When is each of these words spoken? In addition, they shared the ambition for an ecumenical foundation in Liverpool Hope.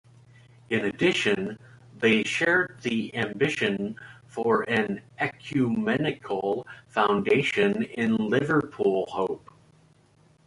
In 0.71 0.83
addition, 0.85 1.59
they 1.99 2.23
shared 2.23 2.79
the 2.81 3.15
ambition 3.15 3.97
for 4.25 4.63
an 4.63 5.03
ecumenical 5.19 6.65
foundation 6.87 7.83
in 7.83 8.15
Liverpool 8.17 9.05
Hope. 9.09 9.47